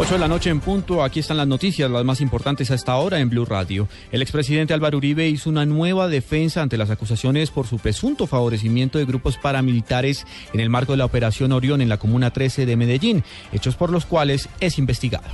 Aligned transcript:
8 0.00 0.14
de 0.14 0.18
la 0.20 0.28
noche 0.28 0.48
en 0.50 0.60
punto, 0.60 1.02
aquí 1.02 1.18
están 1.18 1.38
las 1.38 1.48
noticias, 1.48 1.90
las 1.90 2.04
más 2.04 2.20
importantes 2.20 2.70
a 2.70 2.76
esta 2.76 2.94
hora 2.96 3.18
en 3.18 3.30
Blue 3.30 3.44
Radio. 3.44 3.88
El 4.12 4.22
expresidente 4.22 4.72
Álvaro 4.72 4.98
Uribe 4.98 5.26
hizo 5.26 5.50
una 5.50 5.66
nueva 5.66 6.06
defensa 6.06 6.62
ante 6.62 6.78
las 6.78 6.90
acusaciones 6.90 7.50
por 7.50 7.66
su 7.66 7.80
presunto 7.80 8.28
favorecimiento 8.28 8.98
de 8.98 9.06
grupos 9.06 9.38
paramilitares 9.38 10.24
en 10.52 10.60
el 10.60 10.70
marco 10.70 10.92
de 10.92 10.98
la 10.98 11.04
Operación 11.04 11.50
Orión 11.50 11.80
en 11.80 11.88
la 11.88 11.96
Comuna 11.96 12.32
13 12.32 12.64
de 12.64 12.76
Medellín, 12.76 13.24
hechos 13.52 13.74
por 13.74 13.90
los 13.90 14.06
cuales 14.06 14.48
es 14.60 14.78
investigado. 14.78 15.26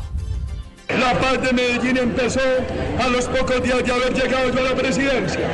La 0.89 1.13
paz 1.21 1.43
de 1.43 1.53
Medellín 1.53 1.99
empezó 1.99 2.41
a 2.99 3.09
los 3.09 3.27
pocos 3.27 3.63
días 3.63 3.85
de 3.85 3.93
haber 3.93 4.15
llegado 4.15 4.51
yo 4.51 4.61
a 4.61 4.71
la 4.71 4.75
presidencia. 4.75 5.47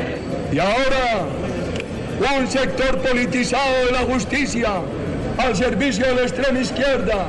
Y 0.53 0.59
ahora 0.61 1.27
un 2.39 2.47
sector 2.47 2.99
politizado 2.99 3.87
de 3.87 3.93
la 3.93 4.01
justicia 4.01 4.83
al 5.39 5.57
servicio 5.57 6.07
de 6.07 6.15
la 6.15 6.23
extrema 6.23 6.61
izquierda, 6.61 7.27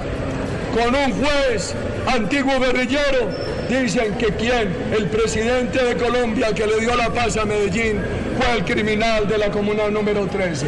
con 0.74 0.96
un 0.96 1.12
juez 1.14 1.74
antiguo 2.08 2.60
guerrillero, 2.60 3.30
dicen 3.70 4.14
que 4.16 4.28
quien, 4.28 4.74
el 4.98 5.08
presidente 5.08 5.84
de 5.84 5.96
Colombia 5.96 6.54
que 6.54 6.66
le 6.66 6.80
dio 6.80 6.96
la 6.96 7.10
paz 7.10 7.38
a 7.38 7.46
Medellín, 7.46 8.00
fue 8.38 8.58
el 8.58 8.66
criminal 8.66 9.28
de 9.28 9.38
la 9.38 9.50
comuna 9.50 9.90
número 9.90 10.28
13. 10.28 10.68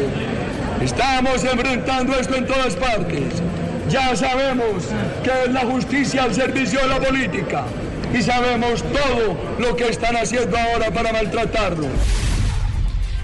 Estamos 0.82 1.44
enfrentando 1.44 2.14
esto 2.18 2.36
en 2.36 2.46
todas 2.46 2.74
partes. 2.76 3.42
Ya 3.88 4.14
sabemos 4.16 4.84
que 5.22 5.30
es 5.44 5.52
la 5.52 5.60
justicia 5.60 6.24
al 6.24 6.34
servicio 6.34 6.80
de 6.80 6.88
la 6.88 7.00
política 7.00 7.64
y 8.12 8.22
sabemos 8.22 8.82
todo 8.82 9.36
lo 9.58 9.76
que 9.76 9.88
están 9.88 10.16
haciendo 10.16 10.56
ahora 10.56 10.90
para 10.90 11.12
maltratarlo. 11.12 11.88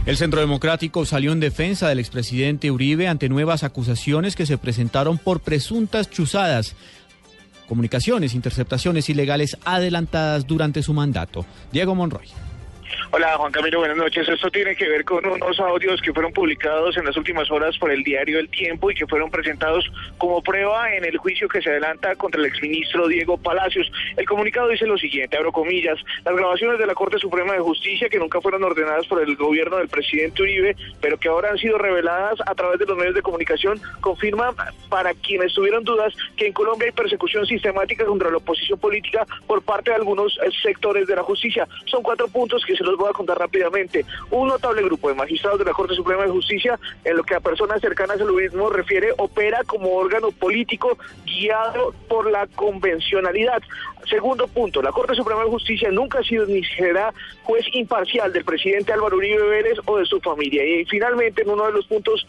El 0.07 0.17
Centro 0.17 0.41
Democrático 0.41 1.05
salió 1.05 1.33
en 1.33 1.41
defensa 1.41 1.89
del 1.89 1.99
expresidente 1.99 2.71
Uribe 2.71 3.07
ante 3.07 3.29
nuevas 3.29 3.65
acusaciones 3.65 4.35
que 4.35 4.47
se 4.47 4.57
presentaron 4.57 5.19
por 5.19 5.41
presuntas 5.41 6.09
chuzadas, 6.09 6.75
comunicaciones, 7.69 8.35
interceptaciones 8.35 9.11
ilegales 9.11 9.59
adelantadas 9.65 10.47
durante 10.47 10.83
su 10.83 10.95
mandato. 10.95 11.45
Diego 11.71 11.95
Monroy. 11.95 12.27
Hola 13.13 13.37
Juan 13.37 13.51
Camilo, 13.51 13.81
buenas 13.81 13.97
noches. 13.97 14.29
Esto 14.29 14.53
tiene 14.53 14.77
que 14.77 14.89
ver 14.89 15.05
con 15.05 15.27
unos 15.27 15.59
audios 15.59 16.01
que 16.01 16.13
fueron 16.13 16.33
publicados 16.33 16.97
en 16.97 17.05
las 17.05 17.17
últimas 17.17 17.51
horas 17.51 17.77
por 17.77 17.91
el 17.91 18.05
diario 18.05 18.39
El 18.39 18.49
Tiempo 18.49 18.89
y 18.89 18.95
que 18.95 19.05
fueron 19.09 19.33
presentados 19.33 19.85
como 20.17 20.41
prueba 20.41 20.95
en 20.95 21.05
el 21.05 21.19
juicio 21.19 21.49
que 21.49 21.61
se 21.61 21.71
adelanta 21.71 22.15
contra 22.15 22.41
el 22.41 22.47
exministro 22.47 23.09
Diego 23.09 23.37
Palacios. 23.37 23.91
El 24.17 24.27
comunicado 24.27 24.69
dice 24.69 24.87
lo 24.87 24.97
siguiente, 24.97 25.37
abro 25.37 25.51
comillas, 25.51 25.99
las 26.25 26.37
grabaciones 26.37 26.79
de 26.79 26.87
la 26.87 26.95
Corte 26.95 27.19
Suprema 27.19 27.55
de 27.55 27.59
Justicia 27.59 28.09
que 28.09 28.21
nunca 28.21 28.41
fueron 28.41 28.63
ordenadas 28.63 29.09
por 29.09 29.21
el 29.21 29.35
gobierno 29.35 29.79
del 29.79 29.89
presidente 29.89 30.43
Uribe, 30.43 30.77
pero 31.01 31.19
que 31.19 31.29
ahora 31.29 31.51
han 31.51 31.59
sido 31.59 31.79
reveladas 31.79 32.39
a 32.47 32.55
través 32.55 32.79
de 32.79 32.87
los 32.87 32.97
medios 32.97 33.17
de 33.17 33.23
comunicación, 33.23 33.81
confirman 34.01 34.55
para 34.89 35.15
quienes 35.15 35.53
tuvieron 35.53 35.83
dudas 35.83 36.15
que 36.37 36.47
en 36.47 36.53
Colombia 36.53 36.87
hay 36.87 36.93
persecución 36.93 37.45
sistemática 37.45 38.05
contra 38.05 38.31
la 38.31 38.37
oposición 38.37 38.79
política 38.79 39.27
por 39.49 39.63
parte 39.63 39.91
de 39.91 39.97
algunos 39.97 40.39
eh, 40.45 40.51
sectores 40.63 41.09
de 41.09 41.17
la 41.17 41.25
justicia. 41.25 41.67
Son 41.87 42.05
cuatro 42.05 42.29
puntos 42.29 42.65
que 42.65 42.77
se 42.77 42.85
los 42.85 43.00
voy 43.01 43.11
a 43.11 43.15
contar 43.15 43.39
rápidamente. 43.39 44.05
Un 44.31 44.49
notable 44.49 44.83
grupo 44.83 45.09
de 45.09 45.15
magistrados 45.15 45.59
de 45.59 45.65
la 45.65 45.73
Corte 45.73 45.95
Suprema 45.95 46.25
de 46.25 46.31
Justicia, 46.31 46.79
en 47.05 47.17
lo 47.17 47.23
que 47.23 47.35
a 47.35 47.41
personas 47.41 47.81
cercanas 47.81 48.21
al 48.21 48.33
mismo 48.33 48.71
refiere, 48.71 49.13
opera 49.17 49.65
como 49.65 49.95
órgano 49.95 50.31
político 50.31 50.97
guiado 51.25 51.95
por 52.09 52.31
la 52.31 52.47
convencionalidad. 52.47 53.63
Segundo 54.09 54.47
punto, 54.49 54.83
la 54.83 54.93
Corte 54.93 55.15
Suprema 55.15 55.45
de 55.45 55.51
Justicia 55.51 55.91
nunca 55.91 56.21
ha 56.21 56.25
sido 56.25 56.47
ni 56.47 56.65
será 56.65 57.13
juez 57.43 57.65
imparcial 57.73 58.33
del 58.33 58.45
presidente 58.45 58.93
Álvaro 58.93 59.17
Uribe 59.17 59.43
Vélez 59.43 59.79
o 59.87 59.99
de 59.99 60.07
su 60.07 60.21
familia. 60.21 60.65
Y 60.65 60.85
finalmente, 60.87 61.43
en 61.43 61.51
uno 61.51 61.67
de 61.67 61.73
los 61.73 61.87
puntos 61.87 62.27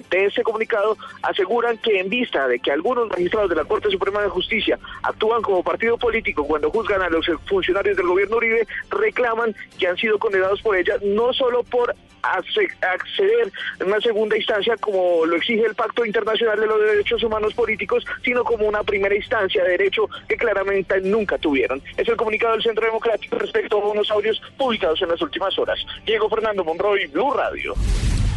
de 0.00 0.24
ese 0.24 0.42
comunicado 0.42 0.96
aseguran 1.22 1.78
que 1.78 2.00
en 2.00 2.08
vista 2.08 2.48
de 2.48 2.58
que 2.58 2.72
algunos 2.72 3.08
magistrados 3.08 3.50
de 3.50 3.56
la 3.56 3.64
Corte 3.64 3.90
Suprema 3.90 4.22
de 4.22 4.28
Justicia 4.28 4.78
actúan 5.02 5.42
como 5.42 5.62
partido 5.62 5.98
político 5.98 6.46
cuando 6.46 6.70
juzgan 6.70 7.02
a 7.02 7.10
los 7.10 7.26
funcionarios 7.46 7.96
del 7.96 8.06
gobierno 8.06 8.36
Uribe, 8.36 8.66
reclaman 8.90 9.54
que 9.78 9.86
han 9.86 9.96
sido 9.96 10.18
condenados 10.18 10.62
por 10.62 10.76
ella 10.76 10.96
no 11.02 11.32
solo 11.32 11.62
por 11.64 11.94
acceder 12.22 13.52
en 13.80 13.86
una 13.86 14.00
segunda 14.00 14.36
instancia 14.36 14.76
como 14.76 15.26
lo 15.26 15.36
exige 15.36 15.64
el 15.64 15.74
Pacto 15.74 16.04
Internacional 16.04 16.60
de 16.60 16.66
los 16.66 16.80
Derechos 16.80 17.22
Humanos 17.22 17.54
Políticos, 17.54 18.04
sino 18.24 18.44
como 18.44 18.66
una 18.66 18.82
primera 18.82 19.14
instancia 19.14 19.64
de 19.64 19.70
derecho 19.70 20.08
que 20.28 20.36
claramente 20.36 21.00
nunca 21.00 21.38
tuvieron. 21.38 21.82
Es 21.96 22.08
el 22.08 22.16
comunicado 22.16 22.54
del 22.54 22.62
Centro 22.62 22.86
Democrático 22.86 23.38
respecto 23.38 23.82
a 23.82 23.88
unos 23.88 24.10
audios 24.10 24.40
publicados 24.56 25.02
en 25.02 25.08
las 25.08 25.20
últimas 25.20 25.58
horas. 25.58 25.78
Diego 26.06 26.28
Fernando 26.28 26.64
Monroy, 26.64 27.06
Blue 27.08 27.32
Radio. 27.32 27.74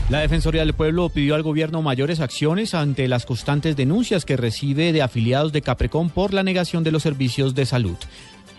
La 0.08 0.20
Defensoría 0.20 0.62
del 0.62 0.76
Pueblo 0.76 1.10
pidió 1.10 1.34
al 1.34 1.42
gobierno 1.42 1.82
mayores 1.82 2.20
acciones 2.20 2.76
ante 2.76 3.08
las 3.08 3.26
constantes 3.26 3.76
denuncias 3.76 4.24
que 4.24 4.38
recibe 4.38 4.94
de 4.94 5.02
afiliados 5.02 5.52
de 5.52 5.64
Caprecón 5.64 6.12
por 6.12 6.32
la 6.32 6.44
negación 6.44 6.84
de 6.84 6.92
los 6.92 7.02
servicios 7.02 7.56
de 7.56 7.66
salud. 7.66 7.98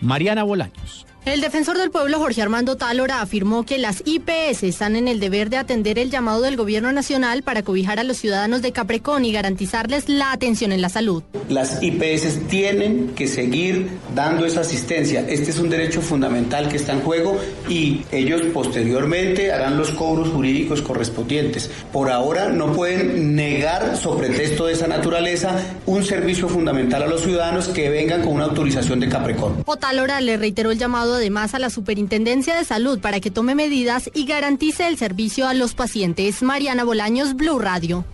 Mariana 0.01 0.43
Bolaños. 0.43 1.07
El 1.27 1.41
defensor 1.41 1.77
del 1.77 1.91
pueblo 1.91 2.21
Jorge 2.21 2.41
Armando 2.41 2.77
Tálora 2.77 3.21
afirmó 3.21 3.67
que 3.67 3.79
las 3.79 4.01
IPS 4.07 4.63
están 4.63 4.95
en 4.95 5.09
el 5.09 5.19
deber 5.19 5.51
de 5.51 5.57
atender 5.57 5.99
el 5.99 6.09
llamado 6.09 6.41
del 6.41 6.57
gobierno 6.57 6.93
nacional 6.93 7.43
para 7.43 7.65
cobijar 7.65 7.99
a 7.99 8.05
los 8.05 8.19
ciudadanos 8.19 8.63
de 8.63 8.71
Caprecón 8.71 9.25
y 9.25 9.33
garantizarles 9.33 10.09
la 10.09 10.31
atención 10.31 10.71
en 10.71 10.81
la 10.81 10.89
salud. 10.89 11.25
Las 11.49 11.83
IPS 11.83 12.47
tienen 12.47 13.09
que 13.17 13.27
seguir 13.27 13.89
dando 14.15 14.47
esa 14.47 14.61
asistencia. 14.61 15.27
Este 15.29 15.51
es 15.51 15.59
un 15.59 15.69
derecho 15.69 16.01
fundamental 16.01 16.69
que 16.69 16.77
está 16.77 16.93
en 16.93 17.01
juego 17.01 17.41
y 17.69 18.03
ellos 18.13 18.43
posteriormente 18.55 19.51
harán 19.51 19.77
los 19.79 19.91
cobros 19.91 20.29
jurídicos 20.29 20.81
correspondientes. 20.81 21.69
Por 21.93 22.09
ahora 22.09 22.51
no 22.51 22.73
pueden 22.73 23.35
negar, 23.35 23.97
sobre 23.97 24.29
texto 24.29 24.67
de 24.67 24.75
esa 24.75 24.87
naturaleza, 24.87 25.59
un 25.87 26.05
servicio 26.05 26.49
fundamental 26.49 27.03
a 27.03 27.09
los 27.09 27.23
ciudadanos 27.23 27.67
que 27.67 27.91
vengan 27.91 28.23
con 28.23 28.35
una 28.35 28.45
autorización 28.45 29.01
de 29.01 29.09
Caprecón. 29.09 29.65
Otálora 29.67 30.21
le 30.21 30.37
reiteró 30.37 30.71
el 30.71 30.79
llamado 30.79 31.16
además 31.17 31.55
a 31.55 31.59
la 31.59 31.71
Superintendencia 31.71 32.57
de 32.57 32.65
Salud 32.65 33.01
para 33.01 33.21
que 33.21 33.31
tome 33.31 33.55
medidas 33.55 34.11
y 34.15 34.27
garantice 34.27 34.87
el 34.87 34.97
servicio 34.97 35.49
a 35.49 35.55
los 35.55 35.75
pacientes. 35.75 36.43
Mariana 36.43 36.85
Bolaños, 36.85 37.35
Blue 37.35 37.59
Radio. 37.59 38.05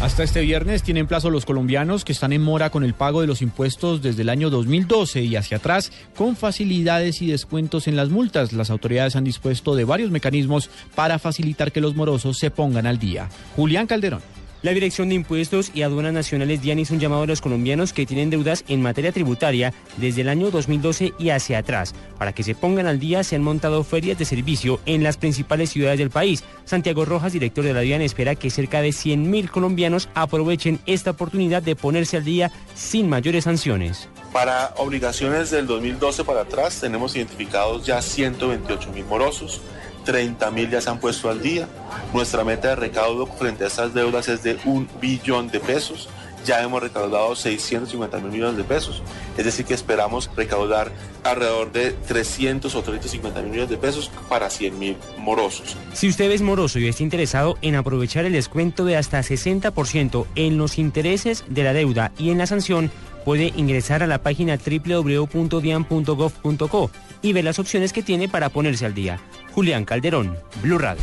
Hasta 0.00 0.22
este 0.22 0.42
viernes 0.42 0.82
tienen 0.82 1.06
plazo 1.06 1.30
los 1.30 1.46
colombianos 1.46 2.04
que 2.04 2.12
están 2.12 2.32
en 2.32 2.42
mora 2.42 2.68
con 2.68 2.84
el 2.84 2.94
pago 2.94 3.22
de 3.22 3.26
los 3.26 3.40
impuestos 3.40 4.02
desde 4.02 4.22
el 4.22 4.28
año 4.28 4.50
2012 4.50 5.22
y 5.22 5.36
hacia 5.36 5.56
atrás 5.56 5.92
con 6.14 6.36
facilidades 6.36 7.22
y 7.22 7.26
descuentos 7.28 7.88
en 7.88 7.96
las 7.96 8.10
multas. 8.10 8.52
Las 8.52 8.70
autoridades 8.70 9.16
han 9.16 9.24
dispuesto 9.24 9.74
de 9.74 9.84
varios 9.84 10.10
mecanismos 10.10 10.68
para 10.94 11.18
facilitar 11.18 11.72
que 11.72 11.80
los 11.80 11.94
morosos 11.94 12.38
se 12.38 12.50
pongan 12.50 12.86
al 12.86 12.98
día. 12.98 13.30
Julián 13.56 13.86
Calderón. 13.86 14.20
La 14.64 14.72
Dirección 14.72 15.10
de 15.10 15.14
Impuestos 15.14 15.70
y 15.74 15.82
Aduanas 15.82 16.14
Nacionales 16.14 16.62
DIAN 16.62 16.78
hizo 16.78 16.94
un 16.94 17.00
llamado 17.00 17.24
a 17.24 17.26
los 17.26 17.42
colombianos 17.42 17.92
que 17.92 18.06
tienen 18.06 18.30
deudas 18.30 18.64
en 18.66 18.80
materia 18.80 19.12
tributaria 19.12 19.74
desde 19.98 20.22
el 20.22 20.30
año 20.30 20.50
2012 20.50 21.12
y 21.18 21.28
hacia 21.28 21.58
atrás. 21.58 21.94
Para 22.16 22.32
que 22.32 22.42
se 22.42 22.54
pongan 22.54 22.86
al 22.86 22.98
día, 22.98 23.22
se 23.24 23.36
han 23.36 23.42
montado 23.42 23.84
ferias 23.84 24.18
de 24.18 24.24
servicio 24.24 24.80
en 24.86 25.02
las 25.02 25.18
principales 25.18 25.68
ciudades 25.68 25.98
del 25.98 26.08
país. 26.08 26.44
Santiago 26.64 27.04
Rojas, 27.04 27.34
director 27.34 27.62
de 27.62 27.74
la 27.74 27.80
DIAN, 27.80 28.00
espera 28.00 28.36
que 28.36 28.48
cerca 28.48 28.80
de 28.80 28.88
100.000 28.88 29.50
colombianos 29.50 30.08
aprovechen 30.14 30.80
esta 30.86 31.10
oportunidad 31.10 31.62
de 31.62 31.76
ponerse 31.76 32.16
al 32.16 32.24
día 32.24 32.50
sin 32.74 33.06
mayores 33.06 33.44
sanciones. 33.44 34.08
Para 34.32 34.72
obligaciones 34.78 35.50
del 35.50 35.66
2012 35.66 36.24
para 36.24 36.40
atrás, 36.40 36.80
tenemos 36.80 37.14
identificados 37.16 37.84
ya 37.84 38.00
128 38.00 38.92
mil 38.92 39.04
morosos. 39.04 39.60
30 40.04 40.50
mil 40.50 40.70
ya 40.70 40.80
se 40.80 40.90
han 40.90 40.98
puesto 40.98 41.30
al 41.30 41.42
día. 41.42 41.68
Nuestra 42.12 42.44
meta 42.44 42.68
de 42.68 42.76
recaudo 42.76 43.26
frente 43.26 43.64
a 43.64 43.66
estas 43.66 43.94
deudas 43.94 44.28
es 44.28 44.42
de 44.42 44.58
un 44.64 44.88
billón 45.00 45.48
de 45.48 45.60
pesos. 45.60 46.08
Ya 46.44 46.62
hemos 46.62 46.82
recaudado 46.82 47.34
650 47.34 48.18
mil 48.18 48.30
millones 48.30 48.58
de 48.58 48.64
pesos. 48.64 49.02
Es 49.38 49.46
decir, 49.46 49.64
que 49.64 49.72
esperamos 49.72 50.30
recaudar 50.36 50.92
alrededor 51.22 51.72
de 51.72 51.92
300 51.92 52.74
o 52.74 52.82
350 52.82 53.40
mil 53.40 53.50
millones 53.50 53.70
de 53.70 53.78
pesos 53.78 54.10
para 54.28 54.50
100 54.50 54.78
mil 54.78 54.96
morosos. 55.18 55.76
Si 55.94 56.06
usted 56.06 56.30
es 56.30 56.42
moroso 56.42 56.78
y 56.78 56.86
está 56.86 57.02
interesado 57.02 57.56
en 57.62 57.76
aprovechar 57.76 58.26
el 58.26 58.34
descuento 58.34 58.84
de 58.84 58.98
hasta 58.98 59.20
60% 59.20 60.26
en 60.34 60.58
los 60.58 60.78
intereses 60.78 61.44
de 61.48 61.64
la 61.64 61.72
deuda 61.72 62.12
y 62.18 62.30
en 62.30 62.36
la 62.36 62.46
sanción, 62.46 62.90
puede 63.24 63.52
ingresar 63.56 64.02
a 64.02 64.06
la 64.06 64.18
página 64.18 64.58
www.dian.gov.co 64.58 66.90
y 67.22 67.32
ver 67.32 67.44
las 67.44 67.58
opciones 67.58 67.92
que 67.92 68.02
tiene 68.02 68.28
para 68.28 68.50
ponerse 68.50 68.86
al 68.86 68.94
día. 68.94 69.18
Julián 69.52 69.84
Calderón, 69.84 70.36
Blue 70.62 70.78
Radio. 70.78 71.02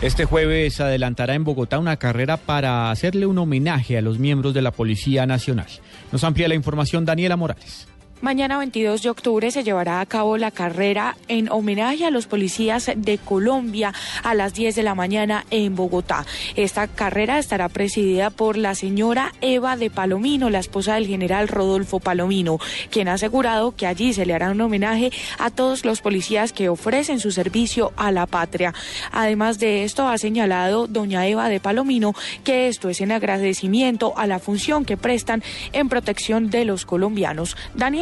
Este 0.00 0.24
jueves 0.24 0.80
adelantará 0.80 1.34
en 1.34 1.44
Bogotá 1.44 1.78
una 1.78 1.98
carrera 1.98 2.38
para 2.38 2.90
hacerle 2.90 3.26
un 3.26 3.36
homenaje 3.36 3.98
a 3.98 4.00
los 4.00 4.18
miembros 4.18 4.54
de 4.54 4.62
la 4.62 4.70
Policía 4.70 5.26
Nacional. 5.26 5.66
Nos 6.10 6.24
amplía 6.24 6.48
la 6.48 6.54
información 6.54 7.04
Daniela 7.04 7.36
Morales. 7.36 7.89
Mañana 8.22 8.58
22 8.58 9.00
de 9.00 9.08
octubre 9.08 9.50
se 9.50 9.64
llevará 9.64 10.02
a 10.02 10.04
cabo 10.04 10.36
la 10.36 10.50
carrera 10.50 11.16
en 11.28 11.50
homenaje 11.50 12.04
a 12.04 12.10
los 12.10 12.26
policías 12.26 12.90
de 12.94 13.16
Colombia 13.16 13.94
a 14.22 14.34
las 14.34 14.52
10 14.52 14.74
de 14.74 14.82
la 14.82 14.94
mañana 14.94 15.46
en 15.50 15.74
Bogotá. 15.74 16.26
Esta 16.54 16.86
carrera 16.86 17.38
estará 17.38 17.70
presidida 17.70 18.28
por 18.28 18.58
la 18.58 18.74
señora 18.74 19.32
Eva 19.40 19.78
de 19.78 19.88
Palomino, 19.88 20.50
la 20.50 20.58
esposa 20.58 20.96
del 20.96 21.06
general 21.06 21.48
Rodolfo 21.48 21.98
Palomino, 21.98 22.58
quien 22.90 23.08
ha 23.08 23.14
asegurado 23.14 23.74
que 23.74 23.86
allí 23.86 24.12
se 24.12 24.26
le 24.26 24.34
hará 24.34 24.50
un 24.50 24.60
homenaje 24.60 25.10
a 25.38 25.48
todos 25.48 25.86
los 25.86 26.02
policías 26.02 26.52
que 26.52 26.68
ofrecen 26.68 27.20
su 27.20 27.30
servicio 27.30 27.94
a 27.96 28.12
la 28.12 28.26
patria. 28.26 28.74
Además 29.12 29.58
de 29.58 29.84
esto, 29.84 30.06
ha 30.06 30.18
señalado 30.18 30.86
doña 30.86 31.26
Eva 31.26 31.48
de 31.48 31.58
Palomino 31.58 32.12
que 32.44 32.68
esto 32.68 32.90
es 32.90 33.00
en 33.00 33.12
agradecimiento 33.12 34.12
a 34.18 34.26
la 34.26 34.40
función 34.40 34.84
que 34.84 34.98
prestan 34.98 35.42
en 35.72 35.88
protección 35.88 36.50
de 36.50 36.66
los 36.66 36.84
colombianos. 36.84 37.56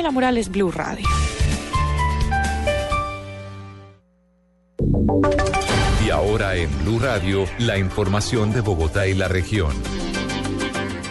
Daniela 0.08 0.10
Morales, 0.10 0.48
Blue 0.48 0.70
Radio. 0.70 1.06
Y 6.04 6.10
ahora 6.10 6.56
en 6.56 6.70
Blue 6.82 6.98
Radio, 6.98 7.44
la 7.58 7.76
información 7.76 8.52
de 8.52 8.62
Bogotá 8.62 9.06
y 9.06 9.14
la 9.14 9.28
región. 9.28 9.72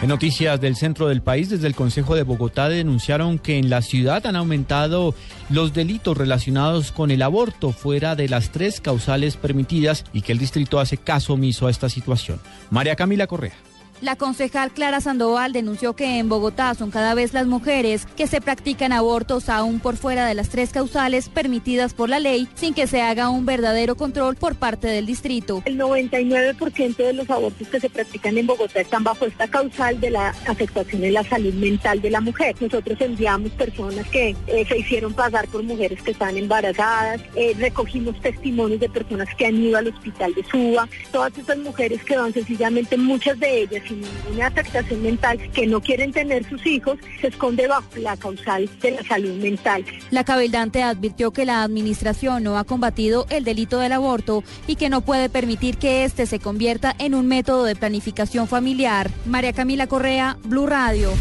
En 0.02 0.08
noticias 0.08 0.60
del 0.60 0.74
centro 0.74 1.08
del 1.08 1.22
país, 1.22 1.48
desde 1.48 1.66
el 1.68 1.74
Consejo 1.74 2.16
de 2.16 2.24
Bogotá 2.24 2.68
denunciaron 2.68 3.38
que 3.38 3.58
en 3.58 3.70
la 3.70 3.82
ciudad 3.82 4.26
han 4.26 4.36
aumentado 4.36 5.14
los 5.48 5.72
delitos 5.72 6.16
relacionados 6.16 6.90
con 6.90 7.10
el 7.10 7.22
aborto 7.22 7.72
fuera 7.72 8.16
de 8.16 8.28
las 8.28 8.50
tres 8.50 8.80
causales 8.80 9.36
permitidas 9.36 10.04
y 10.12 10.22
que 10.22 10.32
el 10.32 10.38
distrito 10.38 10.80
hace 10.80 10.96
caso 10.96 11.34
omiso 11.34 11.66
a 11.66 11.70
esta 11.70 11.88
situación. 11.88 12.40
María 12.70 12.96
Camila 12.96 13.26
Correa. 13.26 13.54
La 14.00 14.14
concejal 14.14 14.70
Clara 14.70 15.00
Sandoval 15.00 15.52
denunció 15.52 15.94
que 15.96 16.18
en 16.18 16.28
Bogotá 16.28 16.72
son 16.76 16.92
cada 16.92 17.14
vez 17.14 17.32
las 17.32 17.48
mujeres 17.48 18.06
que 18.16 18.28
se 18.28 18.40
practican 18.40 18.92
abortos 18.92 19.48
aún 19.48 19.80
por 19.80 19.96
fuera 19.96 20.24
de 20.26 20.34
las 20.34 20.50
tres 20.50 20.70
causales 20.70 21.28
permitidas 21.28 21.94
por 21.94 22.08
la 22.08 22.20
ley 22.20 22.48
sin 22.54 22.74
que 22.74 22.86
se 22.86 23.02
haga 23.02 23.28
un 23.28 23.44
verdadero 23.44 23.96
control 23.96 24.36
por 24.36 24.54
parte 24.54 24.86
del 24.86 25.04
distrito. 25.04 25.62
El 25.64 25.78
99% 25.78 26.96
de 26.96 27.12
los 27.12 27.28
abortos 27.28 27.66
que 27.66 27.80
se 27.80 27.90
practican 27.90 28.38
en 28.38 28.46
Bogotá 28.46 28.80
están 28.80 29.02
bajo 29.02 29.26
esta 29.26 29.48
causal 29.48 29.98
de 29.98 30.10
la 30.10 30.28
afectación 30.46 31.02
en 31.02 31.14
la 31.14 31.24
salud 31.24 31.54
mental 31.54 32.00
de 32.00 32.10
la 32.10 32.20
mujer. 32.20 32.54
Nosotros 32.60 33.00
enviamos 33.00 33.50
personas 33.52 34.06
que 34.10 34.36
eh, 34.46 34.64
se 34.68 34.78
hicieron 34.78 35.12
pasar 35.12 35.48
por 35.48 35.64
mujeres 35.64 36.00
que 36.02 36.12
están 36.12 36.36
embarazadas, 36.36 37.20
eh, 37.34 37.52
recogimos 37.58 38.20
testimonios 38.20 38.78
de 38.78 38.88
personas 38.88 39.28
que 39.36 39.46
han 39.46 39.56
ido 39.56 39.76
al 39.76 39.88
hospital 39.88 40.32
de 40.34 40.44
Suba, 40.44 40.88
todas 41.10 41.36
estas 41.36 41.58
mujeres 41.58 42.04
que 42.04 42.16
van 42.16 42.32
sencillamente, 42.32 42.96
muchas 42.96 43.36
de 43.40 43.62
ellas 43.62 43.87
sin 43.88 44.00
ninguna 44.00 44.46
afectación 44.46 45.02
mental, 45.02 45.38
que 45.52 45.66
no 45.66 45.80
quieren 45.80 46.12
tener 46.12 46.48
sus 46.48 46.64
hijos, 46.66 46.98
se 47.20 47.28
esconde 47.28 47.66
bajo 47.66 47.88
la 47.96 48.16
causal 48.16 48.68
de 48.80 48.90
la 48.92 49.02
salud 49.02 49.34
mental. 49.42 49.84
La 50.10 50.24
cabildante 50.24 50.82
advirtió 50.82 51.32
que 51.32 51.46
la 51.46 51.62
administración 51.62 52.42
no 52.42 52.58
ha 52.58 52.64
combatido 52.64 53.26
el 53.30 53.44
delito 53.44 53.78
del 53.78 53.92
aborto 53.92 54.44
y 54.66 54.76
que 54.76 54.90
no 54.90 55.00
puede 55.00 55.28
permitir 55.28 55.78
que 55.78 56.04
este 56.04 56.26
se 56.26 56.38
convierta 56.38 56.94
en 56.98 57.14
un 57.14 57.26
método 57.26 57.64
de 57.64 57.76
planificación 57.76 58.46
familiar. 58.46 59.10
María 59.26 59.52
Camila 59.52 59.86
Correa, 59.86 60.36
Blue 60.44 60.66
Radio. 60.66 61.12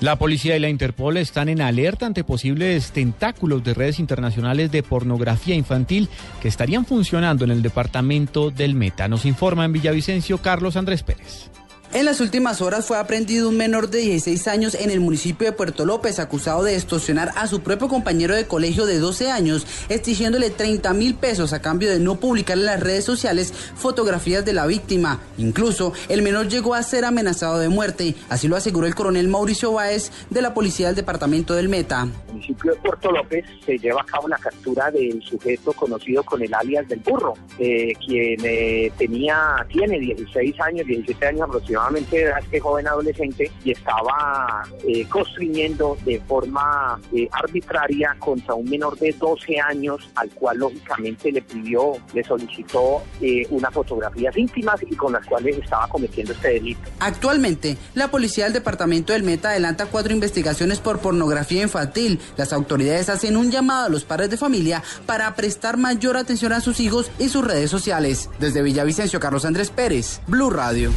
La 0.00 0.16
policía 0.16 0.56
y 0.56 0.60
la 0.60 0.70
Interpol 0.70 1.18
están 1.18 1.50
en 1.50 1.60
alerta 1.60 2.06
ante 2.06 2.24
posibles 2.24 2.90
tentáculos 2.90 3.62
de 3.62 3.74
redes 3.74 3.98
internacionales 3.98 4.72
de 4.72 4.82
pornografía 4.82 5.54
infantil 5.54 6.08
que 6.40 6.48
estarían 6.48 6.86
funcionando 6.86 7.44
en 7.44 7.50
el 7.50 7.60
departamento 7.60 8.50
del 8.50 8.74
Meta. 8.74 9.08
Nos 9.08 9.26
informa 9.26 9.66
en 9.66 9.72
Villavicencio 9.72 10.38
Carlos 10.38 10.76
Andrés 10.76 11.02
Pérez. 11.02 11.50
En 11.92 12.04
las 12.04 12.20
últimas 12.20 12.60
horas 12.60 12.86
fue 12.86 12.98
aprendido 12.98 13.48
un 13.48 13.56
menor 13.56 13.90
de 13.90 13.98
16 13.98 14.46
años 14.46 14.76
en 14.76 14.90
el 14.90 15.00
municipio 15.00 15.48
de 15.48 15.52
Puerto 15.52 15.84
López 15.84 16.20
acusado 16.20 16.62
de 16.62 16.76
extorsionar 16.76 17.32
a 17.34 17.48
su 17.48 17.62
propio 17.62 17.88
compañero 17.88 18.36
de 18.36 18.46
colegio 18.46 18.86
de 18.86 19.00
12 19.00 19.32
años, 19.32 19.66
exigiéndole 19.88 20.50
30 20.50 20.94
mil 20.94 21.16
pesos 21.16 21.52
a 21.52 21.60
cambio 21.60 21.90
de 21.90 21.98
no 21.98 22.20
publicar 22.20 22.56
en 22.56 22.66
las 22.66 22.78
redes 22.78 23.04
sociales 23.04 23.52
fotografías 23.74 24.44
de 24.44 24.52
la 24.52 24.66
víctima. 24.66 25.18
Incluso 25.36 25.92
el 26.08 26.22
menor 26.22 26.46
llegó 26.46 26.74
a 26.76 26.82
ser 26.84 27.04
amenazado 27.04 27.58
de 27.58 27.68
muerte, 27.68 28.14
así 28.28 28.46
lo 28.46 28.54
aseguró 28.54 28.86
el 28.86 28.94
coronel 28.94 29.26
Mauricio 29.26 29.72
Báez 29.72 30.12
de 30.30 30.42
la 30.42 30.54
policía 30.54 30.86
del 30.86 30.96
departamento 30.96 31.54
del 31.54 31.68
Meta. 31.68 32.06
Municipio 32.40 32.72
de 32.72 32.80
Puerto 32.80 33.12
López 33.12 33.44
se 33.64 33.78
lleva 33.78 34.00
a 34.00 34.04
cabo 34.04 34.26
la 34.26 34.38
captura 34.38 34.90
del 34.90 35.22
sujeto 35.22 35.74
conocido 35.74 36.22
con 36.22 36.42
el 36.42 36.52
alias 36.54 36.88
del 36.88 37.00
burro, 37.00 37.34
eh, 37.58 37.92
quien 38.04 38.38
eh, 38.42 38.90
tenía, 38.96 39.66
tiene 39.68 39.98
16 39.98 40.58
años, 40.60 40.86
17 40.86 41.26
años 41.26 41.42
aproximadamente 41.42 42.24
de 42.24 42.32
este 42.40 42.60
joven 42.60 42.88
adolescente 42.88 43.50
y 43.62 43.72
estaba 43.72 44.62
eh, 44.88 45.04
construyendo 45.08 45.98
de 46.04 46.18
forma 46.20 46.98
eh, 47.12 47.28
arbitraria 47.30 48.16
contra 48.18 48.54
un 48.54 48.68
menor 48.70 48.98
de 48.98 49.12
12 49.12 49.60
años 49.60 50.08
al 50.14 50.30
cual 50.30 50.58
lógicamente 50.58 51.30
le 51.30 51.42
pidió, 51.42 51.92
le 52.14 52.24
solicitó 52.24 53.02
unas 53.50 53.74
fotografías 53.74 54.34
íntimas 54.36 54.80
y 54.88 54.96
con 54.96 55.12
las 55.12 55.26
cuales 55.26 55.58
estaba 55.58 55.86
cometiendo 55.88 56.32
este 56.32 56.54
delito. 56.54 56.80
Actualmente, 57.00 57.76
la 57.94 58.10
policía 58.10 58.44
del 58.44 58.54
departamento 58.54 59.12
del 59.12 59.24
Meta 59.24 59.50
adelanta 59.50 59.86
cuatro 59.86 60.12
investigaciones 60.12 60.80
por 60.80 61.00
pornografía 61.00 61.62
infantil. 61.62 62.18
Las 62.36 62.52
autoridades 62.52 63.08
hacen 63.08 63.36
un 63.36 63.50
llamado 63.50 63.86
a 63.86 63.88
los 63.88 64.04
padres 64.04 64.30
de 64.30 64.36
familia 64.36 64.82
para 65.06 65.34
prestar 65.34 65.76
mayor 65.76 66.16
atención 66.16 66.52
a 66.52 66.60
sus 66.60 66.80
hijos 66.80 67.10
y 67.18 67.28
sus 67.28 67.44
redes 67.44 67.70
sociales. 67.70 68.28
Desde 68.38 68.62
Villavicencio, 68.62 69.20
Carlos 69.20 69.44
Andrés 69.44 69.70
Pérez, 69.70 70.20
Blue 70.26 70.50
Radio. 70.50 70.90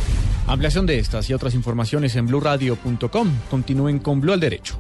Ampliación 0.48 0.86
de 0.86 1.00
estas 1.00 1.30
y 1.30 1.34
otras 1.34 1.54
informaciones 1.54 2.16
en 2.16 2.28
blurradio.com. 2.28 3.32
Continúen 3.50 4.00
con 4.00 4.20
Blue 4.20 4.34
al 4.34 4.40
Derecho. 4.40 4.78